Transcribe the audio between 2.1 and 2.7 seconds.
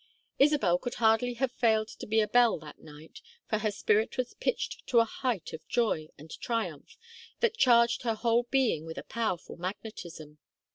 a belle